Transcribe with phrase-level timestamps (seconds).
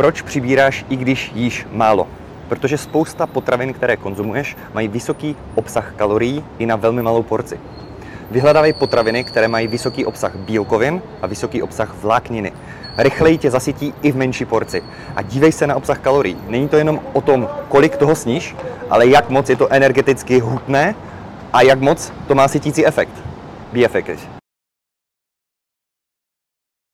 [0.00, 2.06] Proč přibíráš, i když jíš málo?
[2.48, 7.60] Protože spousta potravin, které konzumuješ, mají vysoký obsah kalorií i na velmi malou porci.
[8.30, 12.52] Vyhledávej potraviny, které mají vysoký obsah bílkovin a vysoký obsah vlákniny.
[12.96, 14.82] Rychleji tě zasytí i v menší porci.
[15.16, 16.36] A dívej se na obsah kalorií.
[16.48, 18.56] Není to jenom o tom, kolik toho sníš,
[18.90, 20.94] ale jak moc je to energeticky hutné
[21.52, 23.12] a jak moc to má sytící efekt.
[23.72, 24.39] Be effective.